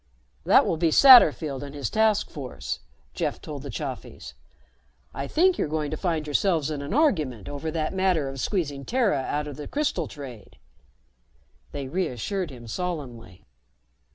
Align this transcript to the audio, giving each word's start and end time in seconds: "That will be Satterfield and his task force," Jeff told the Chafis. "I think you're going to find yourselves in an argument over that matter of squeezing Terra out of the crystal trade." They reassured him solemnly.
"That 0.45 0.65
will 0.65 0.77
be 0.77 0.89
Satterfield 0.89 1.61
and 1.61 1.75
his 1.75 1.91
task 1.91 2.31
force," 2.31 2.79
Jeff 3.13 3.39
told 3.39 3.61
the 3.61 3.69
Chafis. 3.69 4.33
"I 5.13 5.27
think 5.27 5.59
you're 5.59 5.67
going 5.67 5.91
to 5.91 5.95
find 5.95 6.25
yourselves 6.25 6.71
in 6.71 6.81
an 6.81 6.91
argument 6.91 7.47
over 7.47 7.69
that 7.69 7.93
matter 7.93 8.27
of 8.27 8.39
squeezing 8.39 8.83
Terra 8.83 9.19
out 9.19 9.47
of 9.47 9.57
the 9.57 9.67
crystal 9.67 10.07
trade." 10.07 10.57
They 11.71 11.87
reassured 11.87 12.49
him 12.49 12.65
solemnly. 12.65 13.45